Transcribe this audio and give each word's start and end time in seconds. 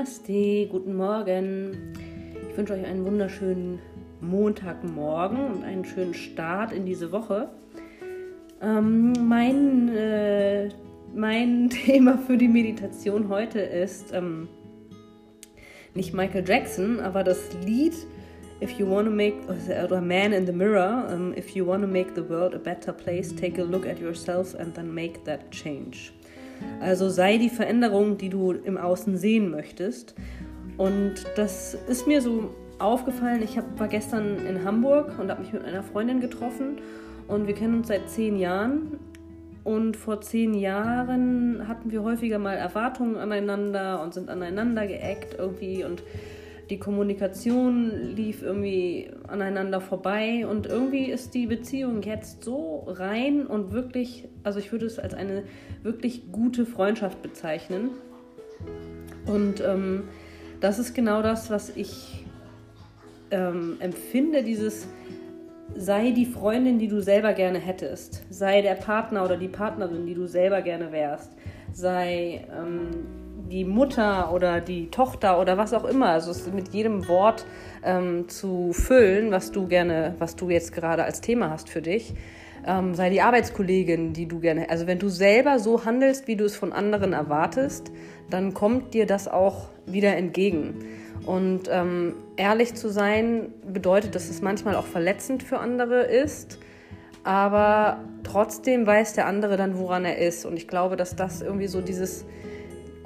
Namaste, 0.00 0.66
guten 0.68 0.96
Morgen. 0.96 1.92
Ich 2.48 2.56
wünsche 2.56 2.72
euch 2.72 2.86
einen 2.86 3.04
wunderschönen 3.04 3.80
Montagmorgen 4.22 5.52
und 5.52 5.62
einen 5.62 5.84
schönen 5.84 6.14
Start 6.14 6.72
in 6.72 6.86
diese 6.86 7.12
Woche. 7.12 7.50
Ähm, 8.62 9.12
mein, 9.28 9.94
äh, 9.94 10.70
mein 11.14 11.68
Thema 11.84 12.16
für 12.16 12.38
die 12.38 12.48
Meditation 12.48 13.28
heute 13.28 13.60
ist 13.60 14.14
ähm, 14.14 14.48
nicht 15.94 16.14
Michael 16.14 16.48
Jackson, 16.48 17.00
aber 17.00 17.22
das 17.22 17.52
Lied 17.66 17.94
If 18.62 18.78
you 18.78 18.88
want 18.88 19.06
to 19.06 19.14
make, 19.14 19.34
oder 19.84 20.00
Man 20.00 20.32
in 20.32 20.46
the 20.46 20.52
Mirror, 20.52 21.10
um, 21.12 21.34
if 21.36 21.50
you 21.50 21.66
want 21.66 21.82
to 21.82 21.88
make 21.88 22.14
the 22.14 22.26
world 22.26 22.54
a 22.54 22.58
better 22.58 22.94
place, 22.94 23.34
take 23.34 23.60
a 23.60 23.64
look 23.64 23.86
at 23.86 23.98
yourself 23.98 24.54
and 24.54 24.74
then 24.74 24.94
make 24.94 25.24
that 25.24 25.50
change. 25.50 26.10
Also 26.80 27.08
sei 27.08 27.38
die 27.38 27.50
Veränderung, 27.50 28.16
die 28.16 28.28
du 28.28 28.52
im 28.52 28.76
Außen 28.76 29.16
sehen 29.16 29.50
möchtest. 29.50 30.14
Und 30.76 31.14
das 31.36 31.76
ist 31.88 32.06
mir 32.06 32.22
so 32.22 32.54
aufgefallen. 32.78 33.42
Ich 33.42 33.58
war 33.76 33.88
gestern 33.88 34.46
in 34.46 34.64
Hamburg 34.64 35.18
und 35.18 35.30
habe 35.30 35.42
mich 35.42 35.52
mit 35.52 35.64
einer 35.64 35.82
Freundin 35.82 36.20
getroffen. 36.20 36.78
Und 37.28 37.46
wir 37.46 37.54
kennen 37.54 37.74
uns 37.74 37.88
seit 37.88 38.08
zehn 38.08 38.38
Jahren. 38.38 38.98
Und 39.62 39.96
vor 39.96 40.22
zehn 40.22 40.54
Jahren 40.54 41.68
hatten 41.68 41.92
wir 41.92 42.02
häufiger 42.02 42.38
mal 42.38 42.54
Erwartungen 42.54 43.16
aneinander 43.16 44.02
und 44.02 44.14
sind 44.14 44.30
aneinander 44.30 44.86
geeckt 44.86 45.36
irgendwie. 45.38 45.84
Und 45.84 46.02
die 46.70 46.78
Kommunikation 46.78 48.14
lief 48.14 48.42
irgendwie 48.42 49.10
aneinander 49.26 49.80
vorbei 49.80 50.46
und 50.46 50.66
irgendwie 50.66 51.10
ist 51.10 51.34
die 51.34 51.46
Beziehung 51.46 52.02
jetzt 52.02 52.44
so 52.44 52.86
rein 52.86 53.46
und 53.46 53.72
wirklich, 53.72 54.28
also 54.44 54.60
ich 54.60 54.70
würde 54.70 54.86
es 54.86 55.00
als 55.00 55.12
eine 55.12 55.42
wirklich 55.82 56.30
gute 56.30 56.64
Freundschaft 56.64 57.22
bezeichnen. 57.22 57.90
Und 59.26 59.60
ähm, 59.60 60.04
das 60.60 60.78
ist 60.78 60.94
genau 60.94 61.22
das, 61.22 61.50
was 61.50 61.76
ich 61.76 62.24
ähm, 63.32 63.76
empfinde, 63.80 64.44
dieses 64.44 64.86
sei 65.80 66.10
die 66.10 66.26
Freundin, 66.26 66.78
die 66.78 66.88
du 66.88 67.00
selber 67.00 67.32
gerne 67.32 67.58
hättest, 67.58 68.22
sei 68.28 68.60
der 68.60 68.74
Partner 68.74 69.24
oder 69.24 69.38
die 69.38 69.48
Partnerin, 69.48 70.06
die 70.06 70.14
du 70.14 70.26
selber 70.26 70.60
gerne 70.60 70.92
wärst, 70.92 71.32
sei 71.72 72.46
ähm, 72.54 73.06
die 73.50 73.64
Mutter 73.64 74.30
oder 74.32 74.60
die 74.60 74.90
Tochter 74.90 75.40
oder 75.40 75.56
was 75.56 75.72
auch 75.72 75.84
immer. 75.84 76.10
Also 76.10 76.32
es 76.32 76.46
mit 76.52 76.74
jedem 76.74 77.08
Wort 77.08 77.46
ähm, 77.82 78.28
zu 78.28 78.74
füllen, 78.74 79.30
was 79.30 79.52
du 79.52 79.66
gerne, 79.68 80.14
was 80.18 80.36
du 80.36 80.50
jetzt 80.50 80.74
gerade 80.74 81.04
als 81.04 81.22
Thema 81.22 81.48
hast 81.50 81.70
für 81.70 81.80
dich. 81.80 82.12
Ähm, 82.66 82.94
sei 82.94 83.10
die 83.10 83.22
Arbeitskollegin, 83.22 84.12
die 84.12 84.26
du 84.26 84.40
gerne. 84.40 84.68
Also 84.68 84.86
wenn 84.86 84.98
du 84.98 85.08
selber 85.08 85.58
so 85.58 85.84
handelst, 85.84 86.28
wie 86.28 86.36
du 86.36 86.44
es 86.44 86.56
von 86.56 86.72
anderen 86.72 87.12
erwartest, 87.12 87.90
dann 88.28 88.54
kommt 88.54 88.94
dir 88.94 89.06
das 89.06 89.28
auch 89.28 89.68
wieder 89.86 90.16
entgegen. 90.16 90.74
Und 91.26 91.62
ähm, 91.70 92.14
ehrlich 92.36 92.74
zu 92.74 92.88
sein 92.88 93.52
bedeutet, 93.66 94.14
dass 94.14 94.30
es 94.30 94.40
manchmal 94.42 94.76
auch 94.76 94.86
verletzend 94.86 95.42
für 95.42 95.58
andere 95.58 96.02
ist, 96.02 96.58
aber 97.24 97.98
trotzdem 98.24 98.86
weiß 98.86 99.12
der 99.14 99.26
andere 99.26 99.56
dann, 99.56 99.78
woran 99.78 100.04
er 100.04 100.18
ist. 100.18 100.46
Und 100.46 100.56
ich 100.56 100.66
glaube, 100.66 100.96
dass 100.96 101.16
das 101.16 101.42
irgendwie 101.42 101.66
so 101.66 101.80
dieses 101.80 102.24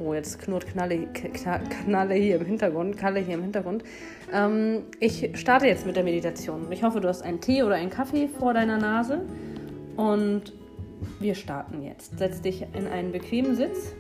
Oh, 0.05 0.13
jetzt 0.13 0.39
knurrt 0.39 0.67
Knalle, 0.67 1.07
Knalle 1.07 2.15
hier 2.15 2.37
im 2.37 2.45
Hintergrund, 2.45 2.99
Kalle 2.99 3.21
hier 3.21 3.35
im 3.37 3.43
Hintergrund. 3.43 3.85
Ähm, 4.33 4.83
ich 5.01 5.31
starte 5.35 5.67
jetzt 5.67 5.87
mit 5.87 5.97
der 5.97 6.05
Meditation. 6.05 6.71
Ich 6.71 6.83
hoffe, 6.83 7.01
du 7.01 7.09
hast 7.09 7.23
einen 7.23 7.41
Tee 7.41 7.63
oder 7.63 7.77
einen 7.77 7.89
Kaffee 7.89 8.29
vor 8.29 8.53
deiner 8.53 8.77
Nase. 8.77 9.23
Und 9.97 10.53
wir 11.21 11.35
starten 11.35 11.83
jetzt. 11.83 12.19
Setz 12.19 12.43
dich 12.43 12.67
in 12.75 12.87
einen 12.87 13.13
bequemen 13.13 13.55
Sitz 13.55 13.95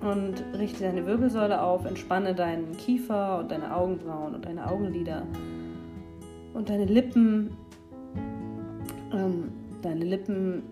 und 0.00 0.42
richte 0.58 0.84
deine 0.84 1.04
Wirbelsäule 1.04 1.60
auf. 1.60 1.84
Entspanne 1.84 2.34
deinen 2.34 2.76
Kiefer 2.78 3.40
und 3.40 3.50
deine 3.50 3.76
Augenbrauen 3.76 4.34
und 4.34 4.46
deine 4.46 4.66
Augenlider 4.66 5.26
und 6.54 6.70
deine 6.70 6.86
Lippen. 6.86 7.54
Ähm, 9.12 9.52
deine 9.82 10.06
Lippen 10.06 10.62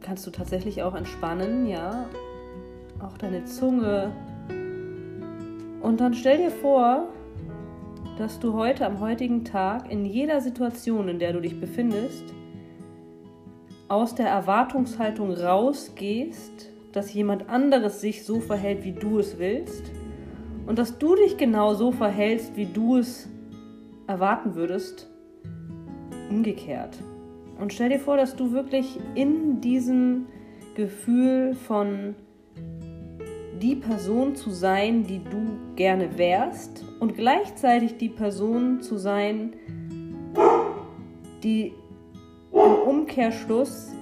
kannst 0.00 0.26
du 0.26 0.30
tatsächlich 0.30 0.82
auch 0.82 0.94
entspannen, 0.94 1.66
ja 1.66 2.06
deine 3.22 3.44
Zunge. 3.44 4.12
Und 5.80 6.00
dann 6.00 6.12
stell 6.12 6.38
dir 6.38 6.50
vor, 6.50 7.08
dass 8.18 8.38
du 8.38 8.52
heute 8.52 8.84
am 8.84 9.00
heutigen 9.00 9.44
Tag 9.44 9.90
in 9.90 10.04
jeder 10.04 10.40
Situation, 10.40 11.08
in 11.08 11.18
der 11.18 11.32
du 11.32 11.40
dich 11.40 11.58
befindest, 11.58 12.24
aus 13.88 14.14
der 14.14 14.28
Erwartungshaltung 14.28 15.32
rausgehst, 15.32 16.70
dass 16.92 17.14
jemand 17.14 17.48
anderes 17.48 18.00
sich 18.00 18.24
so 18.24 18.40
verhält, 18.40 18.84
wie 18.84 18.92
du 18.92 19.18
es 19.18 19.38
willst 19.38 19.90
und 20.66 20.78
dass 20.78 20.98
du 20.98 21.14
dich 21.14 21.36
genau 21.36 21.74
so 21.74 21.90
verhältst, 21.92 22.56
wie 22.56 22.66
du 22.66 22.98
es 22.98 23.28
erwarten 24.06 24.54
würdest, 24.54 25.08
umgekehrt. 26.28 26.98
Und 27.58 27.72
stell 27.72 27.90
dir 27.90 28.00
vor, 28.00 28.16
dass 28.16 28.34
du 28.34 28.52
wirklich 28.52 28.98
in 29.14 29.60
diesem 29.60 30.26
Gefühl 30.74 31.54
von 31.54 32.14
die 33.62 33.76
Person 33.76 34.34
zu 34.34 34.50
sein, 34.50 35.04
die 35.04 35.22
du 35.22 35.56
gerne 35.76 36.18
wärst 36.18 36.84
und 36.98 37.14
gleichzeitig 37.14 37.96
die 37.96 38.08
Person 38.08 38.82
zu 38.82 38.98
sein, 38.98 39.52
die 41.44 41.72
im 42.52 42.88
Umkehrschluss 42.88 43.92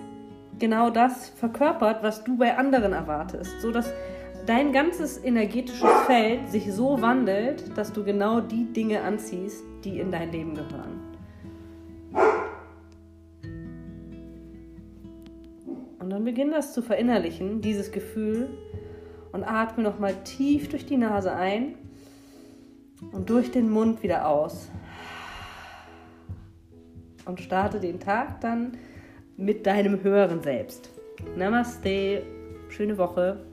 genau 0.58 0.88
das 0.88 1.28
verkörpert, 1.28 2.02
was 2.02 2.24
du 2.24 2.38
bei 2.38 2.56
anderen 2.56 2.94
erwartest, 2.94 3.60
so 3.60 3.70
dass 3.70 3.92
dein 4.46 4.72
ganzes 4.72 5.22
energetisches 5.22 5.90
Feld 6.06 6.50
sich 6.50 6.72
so 6.72 7.02
wandelt, 7.02 7.76
dass 7.76 7.92
du 7.92 8.02
genau 8.02 8.40
die 8.40 8.64
Dinge 8.64 9.02
anziehst, 9.02 9.62
die 9.84 10.00
in 10.00 10.10
dein 10.10 10.32
Leben 10.32 10.54
gehören. 10.54 11.00
Und 15.98 16.08
dann 16.08 16.24
beginn 16.24 16.50
das 16.50 16.72
zu 16.72 16.80
verinnerlichen, 16.80 17.60
dieses 17.60 17.92
Gefühl, 17.92 18.48
und 19.32 19.44
atme 19.44 19.82
nochmal 19.82 20.14
tief 20.24 20.68
durch 20.68 20.86
die 20.86 20.96
Nase 20.96 21.32
ein 21.32 21.74
und 23.12 23.30
durch 23.30 23.50
den 23.50 23.70
Mund 23.70 24.02
wieder 24.02 24.28
aus. 24.28 24.70
Und 27.24 27.40
starte 27.40 27.80
den 27.80 28.00
Tag 28.00 28.40
dann 28.40 28.72
mit 29.36 29.66
deinem 29.66 30.02
höheren 30.02 30.42
Selbst. 30.42 30.90
Namaste, 31.36 32.22
schöne 32.68 32.98
Woche. 32.98 33.44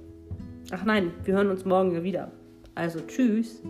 Ach 0.71 0.83
nein, 0.83 1.11
wir 1.23 1.35
hören 1.35 1.49
uns 1.49 1.65
morgen 1.65 2.03
wieder. 2.03 2.31
Also 2.75 2.99
tschüss. 3.01 3.61